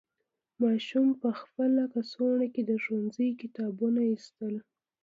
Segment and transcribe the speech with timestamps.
[0.61, 4.53] ماشوم په خپل کڅوړه کې د ښوونځي کتابونه ایستل.